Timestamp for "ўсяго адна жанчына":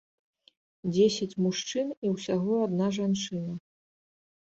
2.17-3.53